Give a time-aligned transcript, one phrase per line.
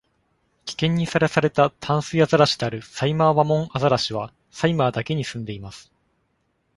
[0.65, 5.91] 危険にさらされた淡水アザラシであるサイマーワモンアザラシは、サイマーだけに住んでいます。